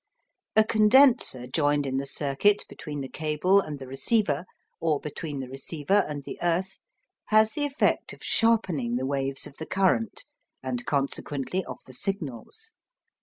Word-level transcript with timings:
A 0.55 0.63
condenser 0.63 1.45
joined 1.45 1.85
in 1.85 1.97
the 1.97 2.07
circuit 2.07 2.63
between 2.67 3.01
the 3.01 3.07
cable 3.07 3.59
and 3.61 3.77
the 3.77 3.85
receiver, 3.85 4.45
or 4.79 4.99
between 4.99 5.41
the 5.41 5.47
receiver 5.47 6.03
and 6.07 6.23
the 6.23 6.39
earth, 6.41 6.79
has 7.25 7.51
the 7.51 7.65
effect 7.65 8.11
of 8.11 8.23
sharpening 8.23 8.95
the 8.95 9.05
waves 9.05 9.45
of 9.45 9.57
the 9.57 9.67
current, 9.67 10.25
and 10.63 10.87
consequently 10.87 11.63
of 11.65 11.77
the 11.85 11.93
signals. 11.93 12.73